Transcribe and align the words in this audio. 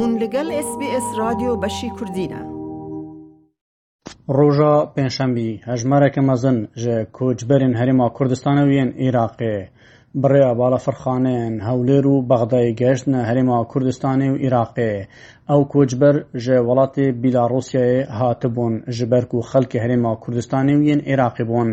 هون 0.00 0.18
لگل 0.22 0.50
اس 0.52 0.70
بی 0.78 0.86
اس 0.96 1.18
رادیو 1.18 1.56
بشی 1.56 1.90
کردینه 2.00 2.44
روژا 4.28 4.86
پنجشنبه 4.96 5.40
هجمره 5.64 6.20
مزن 6.20 6.68
جه 6.76 7.04
کوچبرین 7.04 7.74
هریما 7.76 8.08
کردستان 8.18 8.58
و 8.58 8.66
بڕێوە 10.22 10.52
باڵە 10.60 10.78
فەرخانەیەن 10.86 11.54
هەولێر 11.68 12.04
و 12.12 12.16
بەغدای 12.30 12.68
گەشتە 12.80 13.18
هەرێما 13.28 13.58
کوردستانی 13.70 14.28
و 14.30 14.40
عێراقێ 14.44 14.92
ئەو 15.50 15.60
کۆچبەر 15.72 16.16
ژێ 16.44 16.58
وڵاتی 16.68 17.06
بیلاڕوسیایە 17.22 18.08
هاتبوون 18.18 18.74
ji 18.96 19.04
ber 19.12 19.24
ku 19.30 19.38
xelkê 19.50 19.78
herêma 19.84 20.12
Kurdistanê 20.22 20.74
û 20.80 20.82
yên 20.90 21.00
Iraqê 21.12 21.44
bûn 21.50 21.70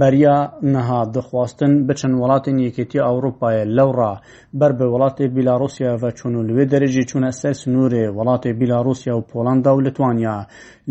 beriya 0.00 0.36
niha 0.74 1.00
dixwastin 1.14 1.72
biçin 1.88 2.12
welatên 2.22 2.56
yekêtiya 2.66 3.02
Ewropayê 3.12 3.62
lewra 3.76 4.12
ber 4.60 4.72
bi 4.78 4.86
welatê 4.94 5.24
Bîlarusya 5.36 5.90
ve 6.02 6.10
çûn 6.18 6.32
û 6.40 6.40
li 6.48 6.52
wê 6.58 6.64
derecî 6.72 7.04
çûne 7.10 7.30
ser 7.42 7.54
sunûrê 7.62 8.04
welatê 8.18 8.50
Bîlarusya 8.60 9.12
û 9.18 9.22
Polanda 9.32 9.70
û 9.76 9.78
Litwanya 9.86 10.36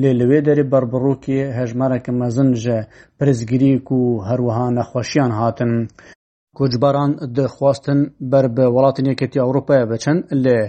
lê 0.02 0.12
li 0.20 0.26
wê 0.32 0.40
derê 0.48 0.66
berbirokkê 0.74 1.40
hejmereke 1.60 2.12
mezin 2.22 2.50
ji 2.64 2.78
pirizgirî 3.18 3.74
ku 3.88 4.00
herwiha 4.30 4.68
nexweşiyan 4.78 5.32
hatin. 5.42 5.74
کۆچباران 6.60 7.12
دەخواستن 7.38 8.00
بەر 8.32 8.46
بە 8.56 8.66
وڵاتی 8.76 9.02
یەکەتی 9.12 9.40
ئەوروپایە 9.44 9.86
بچن 9.92 10.18
لێ 10.44 10.60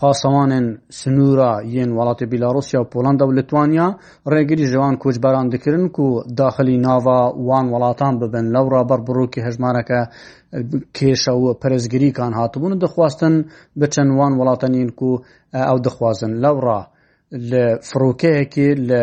پاسەوانن 0.00 0.66
سنوورە 1.00 1.52
یەن 1.76 1.90
وڵاتی 1.98 2.24
بیلاڕوسیا 2.32 2.78
و 2.82 2.90
پۆلندا 2.92 3.24
و 3.26 3.34
لتوانیا 3.38 3.86
ڕێگری 4.32 4.64
ژەوان 4.72 4.94
کۆچباران 5.02 5.46
دکردن 5.52 5.84
و 6.02 6.06
داخلی 6.40 6.76
ناوا 6.86 7.20
وان 7.48 7.66
وڵاتان 7.74 8.12
ببن 8.20 8.46
لەو 8.54 8.66
ڕابەر 8.74 9.00
بڕووکی 9.06 9.40
هەژمارەکە 9.46 10.00
کێشە 10.96 11.32
و 11.42 11.44
پەرزگریکان 11.62 12.32
هاتبوون 12.38 12.72
دەخواستن 12.82 13.34
بچەن 13.80 14.08
وان 14.18 14.32
وڵاتەنین 14.40 14.88
و 15.02 15.10
ئەو 15.68 15.78
دەخوازن 15.86 16.32
لەوڕ 16.44 16.66
لە 17.50 17.62
فرۆکەیەکی 17.88 18.68
لە 18.88 19.00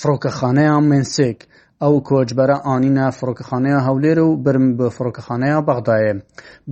فرۆکەخانەیان 0.00 0.84
منسێک 0.90 1.40
ew 1.86 1.96
koçbera 2.08 2.56
anîne 2.74 3.06
firokexaneya 3.18 3.78
Hewlêrê 3.86 4.22
û 4.30 4.32
birm 4.44 4.64
bi 4.78 4.86
firokexaneya 4.98 5.58
Bexdayê. 5.68 6.14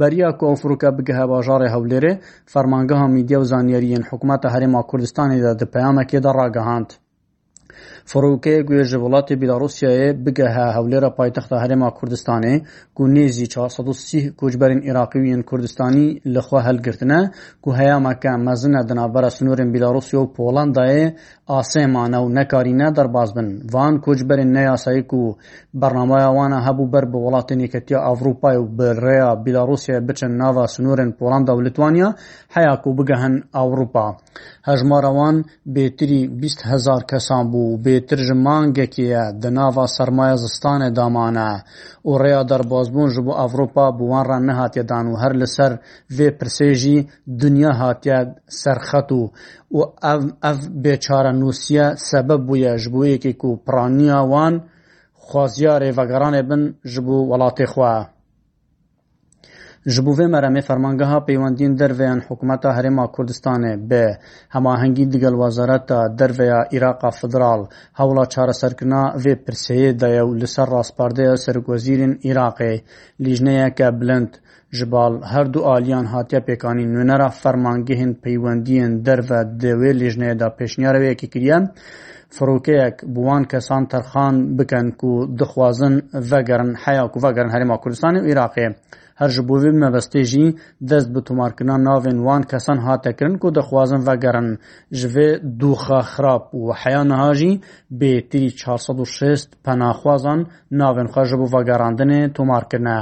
Beriya 0.00 0.30
ku 0.38 0.44
ew 0.52 0.56
firoke 0.62 0.90
bigihe 0.98 1.24
bajarê 1.32 1.68
Hewlêrê, 1.74 2.12
Fermangeha 2.52 3.06
Mîdya 3.14 3.38
û 3.42 3.44
Zanyeriyên 3.52 4.02
Hikûmeta 4.10 4.48
Herêma 4.54 4.80
Kurdistanê 4.90 5.38
de 5.44 5.52
di 5.60 5.64
peyamekê 5.74 6.20
de 6.24 6.30
ragihand. 6.38 6.90
فڕوکەیە 8.10 8.60
گوێژە 8.68 8.98
وڵاتی 9.04 9.34
بیلاڕوسیایە 9.40 10.08
بگەهە 10.24 10.66
هەولێرە 10.76 11.10
پایتەختە 11.18 11.56
هەرێما 11.62 11.88
کوردستانێ 11.98 12.54
گو 12.96 13.04
نێزی 13.14 13.46
430 13.46 14.32
کوچبەرین 14.40 14.80
عێراقیویین 14.86 15.42
کوردستانی 15.48 16.06
لەخوا 16.34 16.60
هەلگرتنە 16.68 17.20
گو 17.64 17.70
هەیامەکە 17.78 18.32
مەزنە 18.46 18.80
دنابەرە 18.88 19.30
سنوورن 19.36 19.68
بیلاڕوسیا 19.74 20.20
و 20.22 20.32
پۆڵندایە 20.36 21.06
ئاسێمانە 21.52 22.18
و 22.24 22.32
نەکارینە 22.38 22.88
دەرباز 22.98 23.28
بن 23.36 23.48
وان 23.72 23.94
کوچبەرین 24.04 24.50
نەیاساییک 24.56 25.10
و 25.20 25.22
بەرنمایەوانە 25.80 26.58
هەبوو 26.66 26.90
بەر 26.92 27.04
بە 27.12 27.18
وڵاتی 27.24 27.54
نێکەتی 27.60 28.00
ئەڤروپای 28.06 28.56
و 28.60 28.70
بڕێیا 28.78 29.30
بیلاڕوسیا 29.44 29.96
بچن 30.08 30.32
ناوا 30.40 30.64
سنوورن 30.74 31.10
پۆڵندا 31.18 31.52
و 31.56 31.60
لتوانیا 31.66 32.08
هەیاک 32.54 32.82
و 32.88 32.94
بگەهن 32.98 33.34
ئەوروپا 33.56 34.06
هەژمارەوان 34.68 35.36
بێتری 35.74 36.20
20 36.42 36.60
هزار 36.72 37.02
کەسان 37.10 37.44
بوو 37.52 37.59
bû 37.60 37.66
bêtir 37.84 38.18
ji 38.28 38.34
mangekê 38.46 39.02
ye 39.14 39.24
di 39.42 39.48
nava 39.58 39.84
sermaya 39.96 40.36
zistanê 40.44 40.88
damane 40.98 41.50
û 42.10 42.10
rêya 42.22 42.42
derbazbûn 42.50 43.08
ji 43.14 43.20
bo 43.26 43.32
Ewropa 43.46 43.84
bi 43.98 44.04
wan 44.12 44.24
re 44.32 44.38
nehatiye 44.48 44.84
dan 44.92 45.04
û 45.12 45.12
her 45.22 45.34
li 45.40 45.48
ser 45.56 45.72
vê 46.16 46.28
pirsê 46.38 46.70
jî 46.82 46.96
dunya 47.40 47.72
hatiye 47.80 48.18
serxet 48.62 49.08
û 49.20 49.20
û 49.76 49.78
ev 50.12 50.22
ev 50.50 50.58
bêçarenûsiye 50.84 51.86
sebeb 52.10 52.40
bûye 52.50 52.72
ji 52.82 52.88
bo 52.94 53.00
yekê 53.12 53.32
ku 53.42 53.50
piraniya 53.66 54.20
wan 54.32 54.54
xwaziya 55.28 55.74
rêvegeranê 55.84 56.42
bin 56.50 56.62
ji 56.92 57.00
bo 57.06 57.16
welatê 57.30 57.66
xwe. 57.74 57.96
Ji 59.86 60.02
bo 60.04 60.12
vê 60.12 60.26
meremê 60.34 60.60
fermangeha 60.62 61.18
peywendîn 61.26 61.72
derveyên 61.78 62.20
Hikûmeta 62.20 62.70
Herêma 62.76 63.06
Kurdistanê 63.14 63.90
bi 63.90 64.16
hemahengî 64.48 65.12
digel 65.12 65.30
Wezareta 65.32 66.18
Derve 66.18 66.44
ya 66.44 66.60
Îraqa 66.72 67.10
Federal 67.10 67.66
hewla 67.92 68.26
çareserkirina 68.28 69.14
vê 69.24 69.36
pirseyê 69.44 70.00
daye 70.00 70.20
û 70.22 70.40
li 70.40 70.46
ser 70.46 70.66
rastpardeya 70.70 71.36
Serokwezîrên 71.36 72.18
Îraqê 72.20 72.80
lîjneyeke 73.20 74.00
bilind 74.00 74.28
ji 74.72 74.92
bal 74.92 75.22
her 75.22 75.52
du 75.52 75.66
aliyan 75.66 76.04
hatiye 76.04 76.40
pêkanî 76.40 76.86
nûnera 76.94 77.28
fermangehên 77.28 78.14
peywendiyên 78.14 79.04
derve 79.06 79.60
di 79.60 79.66
wê 79.66 79.92
lêjneyê 80.02 80.40
de 80.40 80.44
pêşniyara 80.44 80.98
wê 81.00 81.14
yekê 81.14 81.30
kiriye 81.30 81.68
firokeyek 82.30 83.02
bi 83.02 83.14
wan 83.20 83.44
kesan 83.44 83.86
terxan 83.88 84.58
bikin 84.58 84.90
ku 84.90 85.28
dixwazin 85.38 85.94
vegerin 86.14 86.74
heya 86.74 87.08
ku 87.10 87.22
vegerin 87.22 87.48
Herêma 87.48 87.76
Kurdistanê 87.80 88.18
û 88.20 88.26
Iraqê. 88.34 88.74
هەر 89.20 89.30
ji 89.36 89.42
bo 89.48 89.56
vê 89.62 89.70
mebestê 89.84 90.20
jî 90.32 90.44
dest 90.90 91.08
bi 91.14 91.20
tomarkirina 91.28 91.76
navên 91.88 92.18
wan 92.26 92.42
kesan 92.52 92.78
hatekirin 92.86 93.36
ku 93.42 93.48
dixwazin 93.56 94.00
vegerin 94.08 94.48
ji 94.98 95.06
vê 95.14 95.28
dûxa 95.60 96.00
xrab 96.12 96.44
û 96.58 96.60
heya 96.80 97.02
niha 97.10 97.30
jî 97.40 97.50
bêtirî 98.00 98.50
406 98.64 99.50
penaxwazan 99.66 100.40
navên 100.80 101.08
xwe 101.12 101.22
ji 101.30 101.36
bo 101.40 101.46
vegerandinê 101.54 102.22
tomarkirine. 102.36 102.98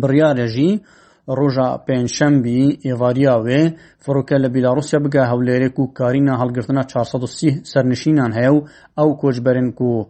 Biryarê 0.00 0.46
jî 0.54 0.68
ڕۆژە 1.38 1.68
پێنجشەمبی 1.86 2.58
ئێواریاوێ 2.86 3.60
فڕۆکە 4.04 4.36
لە 4.44 4.48
بیلاڕوسیا 4.54 4.98
بگە 5.04 5.22
هەولێرێک 5.30 5.76
و 5.78 5.84
کارینە 5.98 6.34
هەڵگرتنە 6.40 6.82
430 6.90 7.64
سەرنشینان 7.72 8.30
هەیە 8.38 8.50
و 8.56 8.60
ئەو 8.98 9.10
کۆچبەرن 9.20 9.68
و 9.88 10.06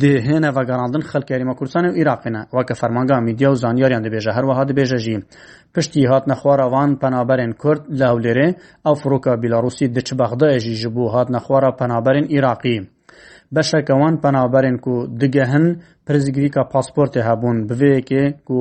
دهێنە 0.00 0.50
ڤگەڕاندن 0.56 1.02
خەلکاریمە 1.10 1.54
کوردستانی 1.58 1.88
و 1.90 1.96
عراقینە 2.00 2.40
واکە 2.54 2.74
فەرمانگا 2.80 3.18
میدیا 3.28 3.48
و 3.52 3.60
زانیاریان 3.62 4.02
دەبێژە 4.06 4.32
هەروەها 4.38 4.62
دەبێژەژی 4.70 5.16
پشتی 5.74 6.04
هات 6.10 6.24
نەخواراوان 6.30 6.90
پەنابەرێن 7.02 7.52
کورد 7.62 7.80
لە 7.98 8.06
هەولێرێ 8.12 8.48
ئەو 8.84 8.94
فڕۆکە 9.00 9.32
بیلاڕوسی 9.42 9.86
دچ 9.96 10.08
بەغدایەژی 10.20 10.78
ژبوو 10.82 11.12
هات 11.14 11.28
نەخوارە 11.34 11.70
پەنابەرین 11.78 12.26
عراقی. 12.34 12.78
بەشەکەوان 13.54 14.14
پەنابەرێن 14.24 14.76
و 14.92 14.96
دگەهن 15.20 15.64
پرزگیری 16.06 16.52
کە 16.54 16.62
پاسپۆرتی 16.72 17.22
هەبوون 17.28 17.56
بوێکێ 17.68 18.24
و 18.56 18.60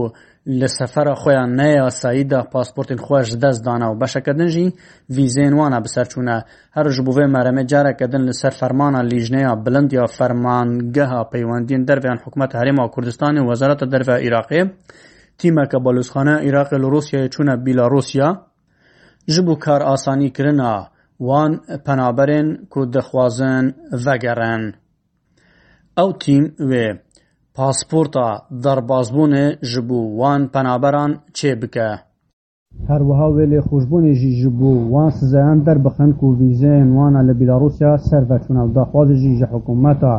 لە 0.60 0.68
سەفەرە 0.80 1.14
خۆیان 1.22 1.50
نەیە 1.60 1.80
ئاساییدا 1.86 2.40
پاسپۆرتین 2.54 3.00
خۆش 3.06 3.28
دەستدانا 3.44 3.88
و 3.92 4.00
بەشەکردن 4.02 4.48
ژی 4.54 4.68
ویزێن 5.16 5.54
وانە 5.60 5.80
بسەرچوونە 5.86 6.36
هەرژ 6.78 6.96
بووێ 7.06 7.26
مەرەمە 7.36 7.64
جارەکەدن 7.72 8.22
لە 8.30 8.34
سەر 8.42 8.54
فەرمانە 8.60 9.02
لیژنەیە 9.12 9.52
بلند 9.66 9.90
یا 10.00 10.06
فەرمانگەها 10.18 11.22
پەیوەندین 11.32 11.82
دەربیان 11.88 12.20
حکوومەت 12.24 12.52
هەرێما 12.60 12.86
کوردستانی 12.94 13.42
و 13.42 13.48
وەزارەتە 13.52 13.86
دەرفە 13.94 14.16
عێراقێ 14.24 14.62
تیمەکە 15.40 15.78
بەلووسخانە 15.86 16.36
عێراقی 16.46 16.80
لە 16.84 16.88
رووسیا 16.94 17.20
چوونە 17.34 17.54
بیلاڕوسیا 17.66 18.30
ji 19.32 19.40
بوو 19.46 19.56
کار 19.66 19.82
ئاسانیکردنا 19.90 20.74
وان 21.28 21.52
پەنابەرێن 21.86 22.48
کو 22.72 22.80
دەخوازن 22.96 23.66
ڤەگەڕێن 24.04 24.64
ئەو 25.98 26.10
تیم 26.24 26.44
وێ 26.70 26.88
پاسپورتا 27.58 28.24
دەربازبوونێ 28.66 29.46
ji 29.72 29.82
bo 29.90 30.00
wan 30.22 30.42
penaberan 30.56 31.12
çêbike 31.38 31.90
هەروەها 32.90 33.28
wêlê 33.38 33.60
xşbûnê 33.70 34.14
jî 34.22 34.32
ji 34.42 34.50
bo 34.60 34.72
wan 34.94 35.10
sizeyan 35.20 35.58
derbixin 35.68 36.12
ku 36.20 36.26
vîzeyên 36.40 36.90
wana 37.00 37.22
li 37.28 37.34
Bîlarusya 37.40 37.92
servekçûn 38.10 38.58
ew 38.64 38.70
daxwazê 38.78 39.16
jî 39.24 39.32
ji 39.40 39.46
hikûmeta 39.54 40.14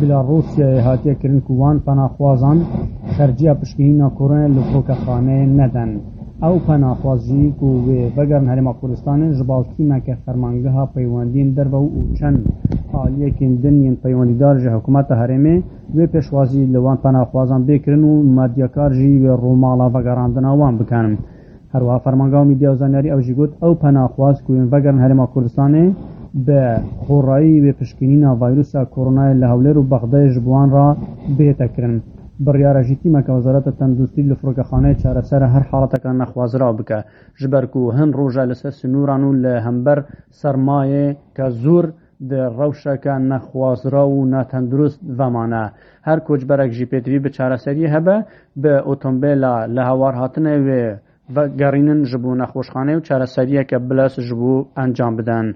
Bîlarusyayê 0.00 0.80
hatiye 0.88 1.14
kirin 1.20 1.40
ku 1.46 1.52
wan 1.60 1.76
penaxwazan 1.86 2.58
xerciya 3.16 3.54
piştgihîna 3.60 4.08
Koreya 4.18 4.48
li 4.54 4.60
rokexaneyê 4.76 5.46
neden. 5.60 5.90
Ew 6.48 6.56
penaxwazî 6.68 7.42
ku 7.58 7.68
wê 7.86 7.98
vegerin 8.18 8.48
herêma 8.52 8.72
Kurdistanê 8.80 9.28
ji 9.38 9.44
baltîmeke 9.48 10.14
fermangeha 10.24 10.84
peywendiyên 10.94 11.50
derve 11.56 11.76
û 11.86 11.88
çend 12.18 12.38
aliyekên 13.02 13.52
din 13.62 13.76
yên 13.84 13.96
peywendîdar 14.02 14.54
ji 14.62 14.68
hikûmeta 14.76 15.14
herêmê 15.24 15.56
وێ 15.94 16.04
پێشوازی 16.12 16.62
لەوان 16.74 16.98
پەناخوازان 17.04 17.60
بێکردن 17.68 18.02
و 18.10 18.12
مادیەکارژی 18.36 19.20
وێ 19.22 19.32
ڕووماڵا 19.42 19.86
بەگەڕاندناوان 19.94 20.74
بکانم 20.80 21.14
هەروە 21.74 21.94
فەرمانگاومی 22.04 22.58
دیازانیاری 22.60 23.12
ئەوژی 23.12 23.34
گوت 23.38 23.52
ئەو 23.62 23.72
پەناخواز 23.82 24.36
کوێن 24.46 24.66
بەگەرن 24.72 25.02
هەرێما 25.04 25.26
کوردستانی 25.32 25.86
بە 26.46 26.60
خۆڕایی 27.04 27.60
وێ 27.64 27.72
پشکنی 27.78 28.16
ناڤایرروسا 28.24 28.80
کۆڕنای 28.94 29.34
لە 29.40 29.46
هەولێر 29.52 29.76
و 29.78 29.88
بەغدەیش 29.92 30.34
بوانڕا 30.44 30.88
بێتەکردن. 31.38 31.98
بڕیاەژی 32.44 32.96
تیمەکە 33.02 33.30
وەزارەتە 33.36 33.72
تەندروستی 33.78 34.26
لە 34.30 34.34
فرۆگەخانەی 34.40 34.98
چارەسەرە 35.02 35.46
هەر 35.54 35.64
حاڵەتەکان 35.70 36.16
نەخوازرا 36.22 36.70
بکە 36.78 36.98
ژبەرک 37.40 37.72
و 37.76 37.92
هەند 37.98 38.12
ڕۆژە 38.18 38.44
لەسەر 38.50 38.72
سنووران 38.80 39.22
و 39.24 39.30
لە 39.44 39.54
هەمبەر 39.66 39.98
سەرمایە 40.40 41.06
کە 41.36 41.46
زۆر 41.62 41.84
ڕەوشەکە 42.58 43.14
نەخوازرا 43.30 44.04
و 44.08 44.24
ناتەندروست 44.34 45.00
بەمانە 45.18 45.64
هەر 46.06 46.18
کۆچبەرێکژی 46.26 46.90
پێتوی 46.92 47.22
بە 47.24 47.28
چارەسەری 47.36 47.92
هەبە 47.94 48.16
بە 48.62 48.74
ئۆتۆمبیلا 48.88 49.54
لە 49.76 49.82
هەوار 49.90 50.14
هاتنەوێ 50.20 50.82
گەڕینن 51.60 52.00
ژبوو 52.10 52.38
نەخۆشخانەی 52.42 52.96
و 52.96 53.04
چارەسەریەکە 53.06 53.76
بلەس 53.88 54.14
ژبوو 54.28 54.66
ئەنجام 54.78 55.12
بدەن. 55.18 55.46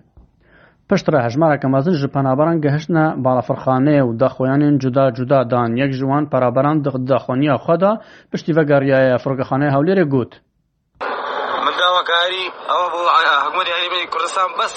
پشترە 0.89 1.19
هەژمارەکە 1.27 1.67
مەزن 1.75 1.95
ژ 2.01 2.03
پەنابەران 2.17 2.57
گەهشتە 2.65 3.03
باڵەفرخانەیە 3.25 4.05
و 4.09 4.17
داخۆیانێن 4.23 4.75
جودا 4.83 5.07
جودادان 5.17 5.71
یەک 5.83 5.91
ژوان 5.99 6.25
پەرابەران 6.33 6.77
دەخۆنیە 7.11 7.55
خۆدا 7.65 7.93
پشتی 8.31 8.53
بە 8.57 8.63
گەڕایە 8.71 9.19
فڕگەخانەی 9.25 9.75
هەولێرە 9.77 10.05
گوت. 10.15 10.33
داواکاری 11.83 12.45
ئەوە 12.71 12.87
بۆ 12.93 13.01
حکوومەتی 13.45 13.75
هەرێمی 13.77 14.03
کوردستان 14.13 14.49
بەس 14.59 14.75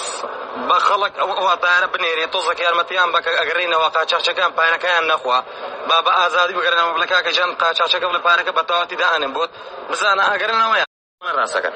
بە 0.68 0.76
خەڵک 0.86 1.12
ئەوواتارە 1.20 1.88
بنێرێت 1.94 2.30
تۆزەک 2.34 2.58
یارمەتیان 2.66 3.08
بەکە 3.14 3.30
ئەگەڕینەوە 3.40 3.88
قاچارچەکان 3.94 4.50
پایەکەیان 4.58 5.04
نەخوا 5.12 5.38
با 5.88 5.96
بە 6.06 6.12
ئازادی 6.20 6.56
بگەرنەوە 6.58 6.92
بلکاکە 6.96 7.30
جان 7.36 7.50
قاچارچەکە 7.60 8.06
لە 8.16 8.20
پارەکە 8.26 8.52
بەتەواتی 8.58 8.96
داانم 9.02 9.32
بۆت 9.36 9.50
بزانە 9.90 10.22
ئاگەرنەوەیان 10.30 10.88
ڕاستەکە. 11.38 11.70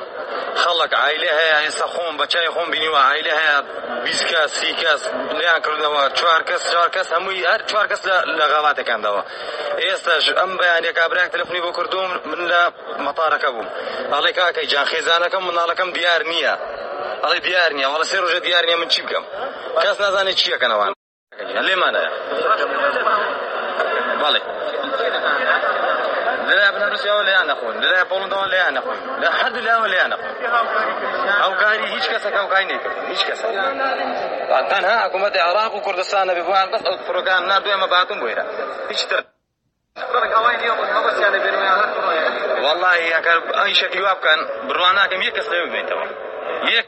خەڵک 0.65 0.93
عیلە 1.09 1.31
هەیە 1.41 1.59
ئێستا 1.65 1.87
خۆم 1.95 2.15
بەچای 2.21 2.49
خۆم 2.55 2.69
بینیوە 2.73 3.03
عیلە 3.13 3.35
هەیە 3.41 3.57
بیست 4.07 4.25
کەس 4.31 4.49
سی 4.59 4.73
کەس 4.83 5.03
لیان 5.39 5.61
کردنەوە 5.65 6.03
چوار 6.19 6.41
کەس 6.49 6.63
چوار 6.73 6.89
کەس 6.97 7.09
هەمووی 7.17 7.47
هەر 7.53 7.61
چوار 7.71 7.87
کەس 7.93 8.01
لە 8.39 8.45
غاڵاتەکاندەوە 8.53 9.23
ئێستاش 9.85 10.25
ئەم 10.39 10.51
بەیانێک 10.61 10.95
کابراک 10.99 11.29
تەلەفۆنی 11.35 11.61
بۆ 11.65 11.71
کردوم 11.79 12.11
من 12.31 12.41
لە 12.53 12.63
مەتارەکە 13.07 13.49
بووم 13.55 13.69
ئەڵێ 14.15 14.31
کاکەی 14.39 14.67
جاخێزانەکەم 14.73 15.43
مناڵەکەم 15.49 15.89
دیار 15.97 16.23
نییە 16.33 16.55
ئەڵێ 17.23 17.39
دیار 17.47 17.71
نییە 17.77 17.89
وڵە 17.93 18.05
سێ 18.11 18.19
ڕۆژە 18.25 18.41
دیار 18.47 18.65
نیە 18.69 18.77
من 18.81 18.89
چی 18.93 19.01
بکەم 19.07 19.25
کەس 19.83 19.97
نازانێت 20.05 20.37
چیەکەنەوە 20.43 20.85
لێمانە 21.67 22.05
بەڵێ 24.23 24.41
لا 26.57 26.69
ابن 26.69 26.83
روسيا 26.91 27.13
ولا 27.13 27.43
انا 27.43 27.53
اخوي 27.53 27.75
لا 27.75 28.03
بولندا 28.03 28.37
ولا 28.37 28.69
انا 28.69 28.79
اخوي 28.79 29.21
لا 29.21 29.31
حد 29.33 29.57
لا 29.59 29.79
ولا 29.79 30.07
انا 30.07 30.15
اخوي 30.15 30.29
او 31.45 31.57
كاري 31.61 31.93
هيش 31.95 32.09
كسا 32.09 32.31
او 32.39 32.49
کای 32.49 32.65
نه 32.65 32.81
هیچ 33.09 33.27
کس 33.27 33.43
تنها 34.71 35.09
حکومت 35.09 35.33
عراق 35.37 35.75
و 35.75 35.81
کردستان 35.81 36.27
به 36.35 36.43
بوان 36.43 36.71
بس 36.75 36.83
البروغرام 36.87 37.45
نا 37.45 37.59
دوی 37.59 37.77
ما 37.77 37.87
باتون 37.87 38.21
بويرا 38.21 38.45
هيش 38.89 39.05
تر 39.05 39.25
والله 42.63 43.21
كار 43.21 43.65
اي 43.65 43.75
شکلی 43.75 44.03
واب 44.03 44.19
كان 44.21 44.69
بروانا 44.69 45.07
كم 45.07 45.23
یک 45.23 45.33
کس 45.35 45.49
ببین 45.49 45.87
تو 45.87 45.97
یک 46.67 46.87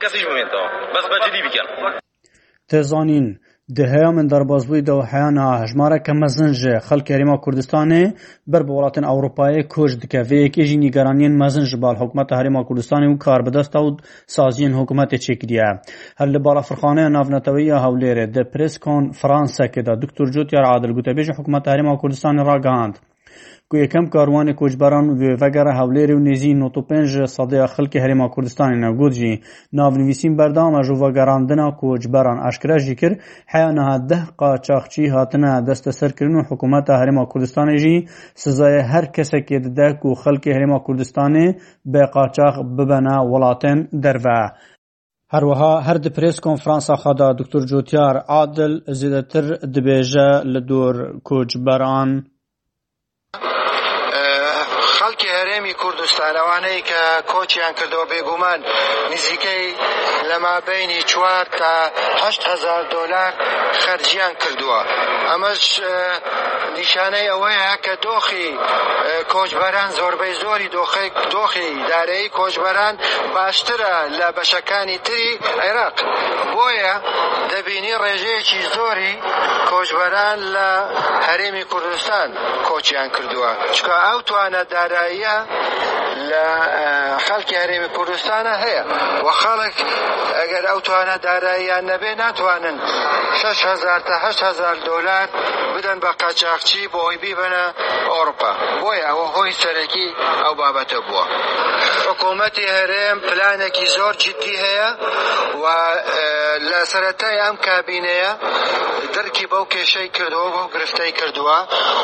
تو 0.51 0.63
بس 0.97 1.05
بجدي 1.07 1.43
بكان 1.43 1.93
تزانين 2.69 3.41
Di 3.77 3.85
heya 3.91 4.09
min 4.17 4.29
derbazbûyê 4.31 4.83
de 4.89 4.93
û 4.99 5.07
heyana 5.13 5.47
hejmareke 5.63 6.13
mezin 6.23 6.53
ji 6.63 6.69
xelkê 6.89 7.13
Herêma 7.17 7.37
Kurdistanê 7.45 8.05
ber 8.53 8.63
bi 8.69 8.69
welatên 8.77 9.03
Ewropayê 9.13 9.63
koç 9.75 9.91
dike 10.03 10.19
vê 10.31 10.37
yekê 10.47 10.63
jî 10.69 10.77
nîgeraniyên 10.81 11.35
mezin 11.45 11.63
ji 11.71 11.83
bal 11.83 11.95
hikûmeta 11.95 12.35
Herêma 12.41 12.63
Kurdistanê 12.69 13.07
û 13.17 13.19
karbidesta 13.19 13.79
û 13.87 13.99
saziyên 14.37 14.73
hikûmetê 14.79 15.17
çêkiriye. 15.27 15.71
Her 16.19 16.29
li 16.35 16.45
balafirxaneya 16.45 17.13
navnetewî 17.13 17.65
ya 17.73 17.77
Hewlêrê 17.87 18.27
di 18.35 18.41
prêskonferanseke 18.53 19.87
de 19.87 19.93
Dr. 20.03 20.29
Cotyar 20.35 20.65
Adil 20.75 20.89
gotebêj 20.91 21.29
hikûmeta 21.37 21.69
Herêma 21.73 21.95
Kurdistanê 22.01 22.47
ragihand. 22.47 22.95
ku 23.71 23.77
yekêm 23.83 24.07
karwanê 24.15 24.55
koçberan 24.61 25.07
bi 25.21 25.29
vegere 25.43 25.73
Hewlêrê 25.79 26.15
û 26.19 26.21
nêzî 26.29 26.53
notopênj 26.63 27.09
sadeya 27.37 27.67
xelkê 27.75 27.99
Herêma 28.05 28.27
Kurdistanê 28.35 28.77
ne 28.85 28.91
got 29.01 29.13
jî 29.21 29.33
navnivîsîn 29.81 30.35
berdama 30.39 30.81
jovagerandina 30.89 31.69
koçberan 31.81 32.39
eşkere 32.49 32.79
jî 32.87 32.95
kir 33.01 33.13
heya 33.53 33.71
niha 33.77 33.97
deh 34.11 34.25
qaçaxçî 34.41 35.05
hatine 35.17 35.53
desteserkirin 35.67 36.37
û 36.41 36.43
hikûmeta 36.51 36.95
Herêma 37.01 37.25
Kurdistanê 37.33 37.77
jî 37.85 37.95
sizayê 38.45 38.83
her 38.83 39.05
kesekê 39.15 39.59
dide 39.65 39.99
ku 40.03 40.09
xelkê 40.23 40.51
Herêma 40.57 40.79
Kurdistanê 40.87 41.47
bê 41.93 42.03
qaçax 42.15 42.55
bibene 42.79 43.17
welatên 43.31 43.79
derve. 44.03 44.43
هەروەها 45.35 45.73
هەر 45.87 45.99
دی 46.05 46.11
پرس 46.17 46.37
کۆنفرانسا 46.47 46.95
خدا 47.03 47.29
دکتور 47.41 47.63
جوتیار 47.71 48.17
عادل 48.37 48.73
زیدەتر 49.01 49.45
دبێژە 49.75 50.29
لە 50.53 50.61
دوور 50.69 50.97
کوچبەران 51.29 52.11
کوردستانەوانەی 56.11 56.83
کە 56.89 57.03
کۆچیان 57.33 57.73
کردەوە 57.79 58.05
بێگومان 58.13 58.59
نزیکەی 59.13 59.67
لە 60.29 60.37
مابینی 60.45 61.03
چوار 61.11 61.45
تاهزار 62.45 62.83
دلار 62.95 63.33
خەرجیان 63.85 64.35
کردووە 64.43 64.81
ئەمەش 65.31 65.65
نیشانەی 66.79 67.29
ئەوەیە 67.33 67.75
کە 67.85 67.95
دۆخی 68.05 68.49
کۆچبەران 69.35 69.91
زۆربەی 69.99 70.35
زۆری 70.43 70.69
دۆخی 70.77 71.09
دۆخی 71.35 71.69
دارایی 71.91 72.29
کۆچبەران 72.39 72.95
باشترە 73.35 73.95
لە 74.19 74.29
بەشەکانی 74.37 74.99
تری 75.07 75.31
عێراق 75.65 75.97
بۆیە 76.55 76.95
دەبینی 77.51 77.95
ڕێژەیەکی 78.03 78.61
زۆری 78.75 79.15
کۆچبەران 79.71 80.39
لە 80.55 80.69
هەرێمی 81.29 81.65
کوردستان 81.73 82.29
کۆچیان 82.69 83.09
کردووە 83.15 83.53
چکە 83.77 83.97
ئەو 84.09 84.21
توانە 84.29 84.63
داراییە 84.73 85.39
لە 86.31 86.47
خەڵکی 87.27 87.57
هەرێمی 87.63 87.91
کوردستانە 87.97 88.55
هەیە 88.65 88.83
و 89.25 89.29
خەڵک 89.41 89.77
ئەگەر 90.39 90.65
ئەو 90.71 90.81
توانە 90.87 91.17
داراییان 91.25 91.85
نەبێ 91.91 92.13
ناتوانن 92.23 92.77
6 93.43 93.59
هزار 93.71 94.01
تا 94.09 94.15
8 94.27 94.41
هزار 94.49 94.77
دلار 94.89 95.27
بدەن 95.81 96.01
بە 96.07 96.13
قاچاقچی 96.23 96.81
بۆ 96.93 96.99
ئەوی 97.05 97.17
بیبەنە 97.25 97.65
ئەوروپا 98.13 98.53
بۆیە 98.83 99.05
ئەوە 99.11 99.27
هۆی 99.35 99.53
سەرەکی 99.63 100.09
ئەو 100.45 100.55
بابەتە 100.61 100.99
بووە 101.07 101.25
حکوومەتی 102.09 102.67
هەرێم 102.77 103.19
پلانێکی 103.29 103.87
زۆر 103.97 104.15
جدی 104.23 104.57
هەیە 104.65 104.89
و 105.63 105.65
لە 106.71 106.81
سەرەتای 106.93 107.37
ئەم 107.45 107.57
کابینەیە 107.67 108.33
دەرکی 109.15 109.47
بەو 109.53 109.65
کێشەی 109.73 110.09
کردەوە 110.17 110.49
بۆ 110.55 110.63
گرفتەی 110.75 111.13
کردووە 111.19 111.59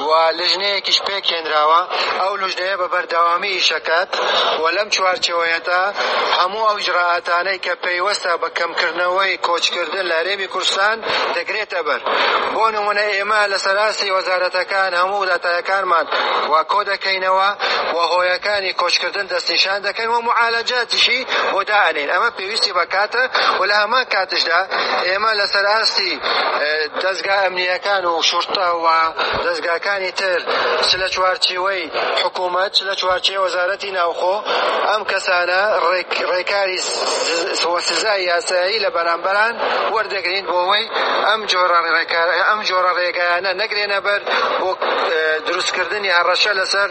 و 0.09 0.11
لژنەیەکیش 0.39 0.99
پێکێنراوە 1.09 1.81
ئەو 2.21 2.33
لژنەیە 2.43 2.77
بە 2.81 2.87
بەرداوامی 2.93 3.53
ئیشەکەات 3.57 4.11
و 4.61 4.65
لەم 4.77 4.89
چوارچەوەیەتا 4.95 5.83
هەموو 6.39 6.65
ئەو 6.69 6.79
جراعاتانەی 6.87 7.59
کە 7.65 7.73
پێیوەستە 7.85 8.33
بە 8.43 8.49
کەمکردنەوەی 8.59 9.33
کۆچکردن 9.47 10.05
لە 10.11 10.15
هەرێمی 10.21 10.49
کوردستان 10.55 10.97
دەگرێتە 11.37 11.81
بەر 11.89 12.01
بۆ 12.55 12.65
نمونە 12.77 13.05
ئێمە 13.17 13.41
لە 13.53 13.59
سەرنجڕاکێشە 13.67 14.01
سەرەڕاست 14.01 14.17
وەزارەتەکان 14.17 14.93
هەموو 15.01 15.29
دەتایەکانمان 15.33 16.07
وا 16.53 16.61
کۆ 16.73 16.81
دەکەینەوە 16.91 17.49
وهۆیەکانی 17.97 18.73
کۆچکردن 18.83 19.27
دەستنیشان 19.33 19.81
دەکەن 19.89 20.09
و 20.15 20.21
معالەجاتیشی 20.29 21.21
بۆ 21.53 21.61
داێن 21.71 22.09
ئەمە 22.13 22.31
پێویستی 22.39 22.73
بە 22.79 22.85
کاتە 22.95 23.23
و 23.59 23.63
لە 23.71 23.77
هەمان 23.83 24.05
کاتشدا 24.15 24.61
ئێمە 25.09 25.33
لەسەر 25.41 25.65
ئاستی 25.73 26.13
دەستگا 27.03 27.35
ئەمنیەکان 27.45 28.05
و 28.11 28.15
شورتاوە 28.29 28.99
دەستگاکانی 29.47 30.13
تر 30.21 30.41
لە 31.01 31.09
چوارچیوەی 31.15 31.85
حکوومەت 32.25 32.73
لە 32.89 32.95
چوارچی 33.01 33.37
وەزارەتی 33.45 33.91
ناوخۆ 33.99 34.37
ئەم 34.91 35.03
کەسانە 35.11 35.61
ڕێکاری 36.33 36.79
سزای 37.91 38.23
یاسایی 38.33 38.79
لە 38.85 38.91
بەرامبەران 38.97 39.55
وەردەگرین 39.95 40.45
بۆەوەی 40.51 40.87
ئەم 41.29 41.41
جۆرە 41.51 41.79
ئەم 42.49 42.61
جۆرە 42.69 42.93
ڕێگایانە 42.99 43.53
نەگرێنە 43.63 43.99
بەر 44.07 44.21
بۆ 44.61 44.71
دروستکردنی 45.47 46.11
هەڕەشە 46.19 46.53
لەسەر 46.61 46.89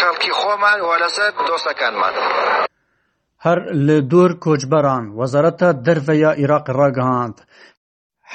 خەڵ 0.00 0.15
سبکی 0.16 0.32
خۆمان 0.40 0.78
و 0.88 0.90
لەسەر 1.02 1.30
دۆستەکانمان. 1.48 2.14
هەر 3.44 3.58
لە 3.86 3.96
دوور 4.10 4.32
کۆچبەران 4.44 5.04
وەزارەتە 5.18 5.68
دەرڤەیە 5.86 6.30
عێراق 6.40 6.66
ڕگەهاند 6.80 7.36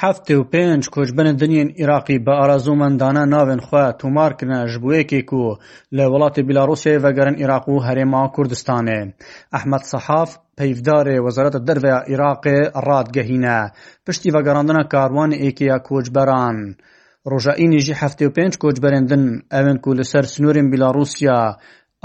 هەفتێ 0.00 0.34
و 0.38 0.48
پێنج 0.52 0.82
کۆچبنە 0.94 1.32
دنیین 1.42 1.68
عێراقی 1.80 2.22
بە 2.26 2.32
ئارازومەندانە 2.40 3.24
ناوێن 3.34 3.60
خۆ 3.66 3.82
تومارکردە 4.00 4.58
ژبووەکێک 4.72 5.28
و 5.40 5.44
لە 5.96 6.04
وڵاتی 6.12 6.42
بیلاڕوسیای 6.48 7.02
ڤگەرن 7.04 7.36
عێراق 7.40 7.64
و 7.68 7.82
هەرێما 7.86 8.22
کوردستانێ 8.36 9.00
ئەحمد 9.54 9.82
سەحاف 9.92 10.30
پەیفدارێ 10.58 11.16
وەزارەتە 11.24 11.60
دەرڤەیە 11.68 11.98
عێراقێ 12.10 12.58
ڕادگەهینە 12.86 13.58
پشتی 14.04 14.34
ڤگەڕاندنە 14.34 14.82
کاروان 14.92 15.30
ئێکەیە 15.42 15.78
کۆچبەران. 15.88 16.58
Rojaînê 17.30 17.78
jî 17.86 17.94
heftê 18.00 18.24
û 18.28 18.30
pênc 18.36 18.54
koçberên 18.64 19.04
din 19.10 19.24
evên 19.58 19.76
ku 19.84 19.90
li 19.98 20.04
ser 20.12 20.24
sinûrên 20.34 20.66
Bîlarûsya 20.72 21.40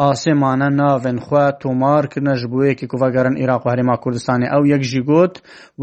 asêmane 0.10 0.70
navên 0.84 1.18
xwe 1.26 1.46
tômar 1.62 2.04
kirine 2.12 2.36
ji 2.42 2.48
bo 2.52 2.60
yekê 2.70 2.88
ku 2.92 2.98
vegerin 3.04 3.36
Iraq 3.44 3.62
û 3.66 3.68
Herêma 3.72 3.96
Kurdistanê. 4.04 4.48
Ew 4.58 4.64
yek 4.74 4.84
jî 4.92 5.02
got 5.12 5.34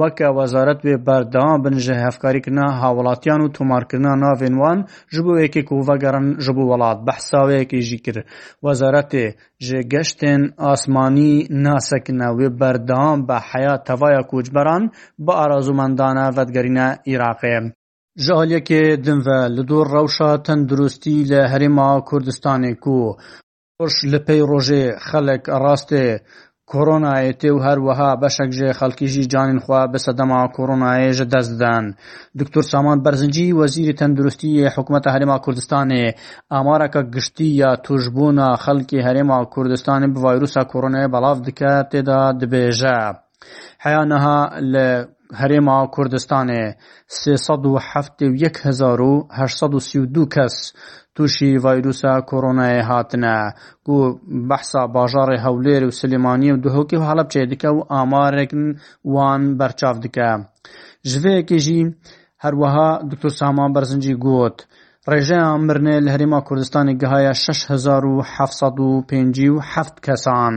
weke 0.03 0.29
wezaret 0.41 0.81
wê 0.87 0.95
berdewam 1.07 1.65
bin 1.65 1.77
ji 1.85 1.95
hevkarîkirina 2.05 2.67
hawilatiyan 2.83 3.41
û 3.47 3.49
tômarkirina 3.57 4.13
navên 4.27 4.55
wan 4.63 4.79
ji 5.15 5.21
bo 5.27 5.33
yekê 5.45 5.63
ku 5.69 5.75
vegerin 5.89 6.29
ji 6.45 6.53
bo 6.57 6.63
welat 6.71 6.99
behsa 7.09 7.39
wêyekê 7.49 7.81
jî 7.89 7.99
kir. 8.05 8.17
Wezaretê 8.65 9.27
ji 9.67 9.79
geştên 9.93 10.41
asmanî 10.73 11.33
nasekine 11.65 12.29
wê 12.39 12.49
berdewam 12.61 13.19
be 13.29 13.39
heya 13.51 13.75
tevaya 13.89 14.23
koçberan 14.33 14.83
bi 15.25 15.33
arazûmendana 15.45 16.27
vedgerîne 16.39 16.89
Iraqê. 17.07 17.73
Ji 18.19 18.33
aliyekê 18.33 18.83
din 19.05 19.19
ve 19.27 19.39
li 19.55 19.63
dor 19.69 19.87
rewşa 19.97 20.43
tenduristî 20.43 21.29
li 21.29 21.41
Herêma 21.53 21.89
Kurdistanê 22.11 22.73
ku 22.85 23.19
xweş 23.77 23.95
li 24.13 24.19
pêy 24.27 24.43
rojê 24.51 24.85
xelek 25.09 25.43
rastê 25.65 26.05
koronayê 26.73 27.33
tê 27.41 27.49
û 27.57 27.59
her 27.67 27.79
wiha 27.87 28.11
beşek 28.23 28.51
jê 28.59 28.71
xelkî 28.79 29.07
jî 29.15 29.25
canên 29.33 29.59
xwe 29.65 29.83
bi 29.93 29.99
sedema 29.99 30.43
koronayê 30.57 31.11
ji 31.19 31.27
dest 31.33 31.53
din. 31.61 31.85
Diktor 32.39 32.63
Saman 32.63 33.05
Berzincî 33.05 33.47
Wezîrê 33.51 33.95
Tenduristiyê 33.97 34.69
Hikûmeta 34.77 35.11
Herêma 35.15 35.37
Kurdistanê 35.45 36.15
amareka 36.51 37.01
giştî 37.01 37.45
ya 37.61 37.73
tujbûna 37.85 38.49
xelkê 38.65 39.01
Herêma 39.09 39.39
Kurdistanê 39.55 40.15
bi 40.15 40.23
vayrusa 40.23 40.61
koronayê 40.61 41.13
belav 41.13 41.45
dike 41.45 41.65
têda 41.93 42.19
dibêje. 42.41 43.17
Heya 43.79 44.03
niha 44.05 44.51
li 44.73 45.09
هەرێما 45.41 45.79
کوردستانێ 45.95 46.65
دو 50.15 50.23
کەس 50.35 50.57
تووشی 51.15 51.53
ڤایرروسە 51.65 52.13
کۆرۆنایە 52.29 52.83
هاتنە 52.91 53.37
گو 53.87 53.99
بەحسا 54.49 54.83
باژارێ 54.95 55.39
هەولێر 55.47 55.83
و 55.87 55.97
سلمانانی 56.01 56.51
و 56.53 56.61
دوهۆکی 56.65 56.97
و 56.99 57.07
هەڵەبچێ 57.09 57.43
دکە 57.53 57.71
و 57.75 57.87
ئامارێکن 57.93 58.65
وان 59.15 59.43
بەرچاو 59.59 59.97
دکە. 60.05 60.31
ژڤەیەکیژی 61.11 61.83
هەروەها 62.45 62.91
دکتۆر 63.11 63.33
سامان 63.41 63.71
بەرزنجی 63.75 64.15
گوت 64.25 64.57
ڕێژەیان 65.13 65.61
مرنێ 65.69 65.97
لە 66.05 66.11
هەریما 66.15 66.41
کوردستانی 66.49 66.99
گەهایە 67.01 67.33
1950 67.37 70.07
کەسان 70.07 70.55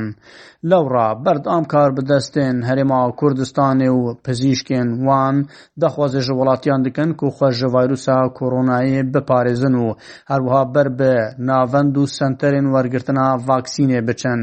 لەوڕا 0.70 1.10
بەرد 1.24 1.44
ئام 1.52 1.64
کار 1.74 1.90
بدەستێن 1.98 2.58
هەرێما 2.70 3.02
کوردستانی 3.20 3.90
و 4.00 4.02
پزیشکێن 4.26 4.88
وان 5.08 5.36
دەخوازێژە 5.82 6.34
وڵاتیان 6.36 6.82
دکەن 6.88 7.10
و 7.26 7.34
خۆشە 7.38 7.68
ڤایروسا 7.74 8.20
کۆڕۆنایی 8.38 9.08
بپارێزن 9.14 9.76
و 9.84 9.86
هەروها 10.32 10.62
بەر 10.74 10.88
بە 10.98 11.14
ناوەند 11.48 11.94
و 11.98 12.10
سنتەرێن 12.18 12.68
وەرگرتنا 12.74 13.28
ڤاکسینێ 13.48 14.00
بچن 14.08 14.40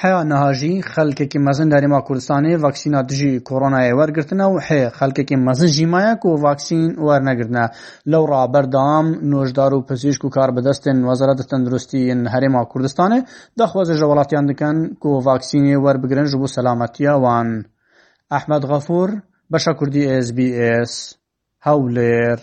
Heya 0.00 0.22
niha 0.24 0.54
xelkekî 0.94 1.38
mezin 1.46 1.68
Derîma 1.74 1.98
Kurdistanê 2.06 2.56
vaksîna 2.66 3.00
dijî 3.08 3.32
koronayê 3.48 3.92
wergirtine 4.00 4.42
û 4.42 4.60
hê 4.68 4.80
xelkekî 4.98 5.36
mezin 5.46 5.66
jî 5.76 5.86
maye 5.94 6.14
ku 6.22 6.28
vaksîn 6.46 6.86
wernegirtine. 7.08 7.64
Lew 8.12 8.24
ra 8.32 8.44
berdam 8.54 9.06
nojdar 9.32 9.72
û 9.76 9.78
pizîşk 9.88 10.22
û 10.26 10.30
kar 10.36 10.50
bi 10.56 10.60
destên 10.68 10.98
Wezareta 11.08 11.44
Tendurustî 11.50 11.98
yên 12.08 12.20
Herêma 12.32 12.62
Kurdistanê 12.72 13.20
daxwaza 13.58 13.94
ji 14.00 14.04
welatiyan 14.10 14.46
dikin 14.48 14.94
ku 15.02 15.08
vaksînê 15.28 15.74
werbigirin 15.86 16.26
ji 16.30 16.36
bo 16.40 16.46
selametiya 16.56 17.14
wan. 17.22 17.48
Ehmed 18.36 18.62
Gafur, 18.70 19.10
Beşa 19.52 19.72
Kurdî 19.76 20.02
SBS, 20.26 20.92
Hewlêr. 21.66 22.38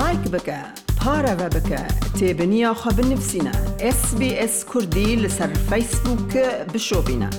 Like 0.00 0.26
bike. 0.32 0.85
پارە 1.06 1.34
بە 1.40 1.48
بکە 1.54 1.80
تێبنییاخوا 2.18 2.90
بنووسینە 2.98 3.54
SسBS 3.98 4.54
کوردی 4.70 5.08
لەسەر 5.22 5.50
فەیسبووکە 5.68 6.46
بشۆبینە. 6.72 7.30